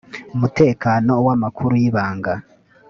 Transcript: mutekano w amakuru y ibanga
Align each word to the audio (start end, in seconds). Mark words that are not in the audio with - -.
mutekano 0.39 1.13
w 1.25 1.27
amakuru 1.35 1.73
y 1.81 1.85
ibanga 1.89 2.33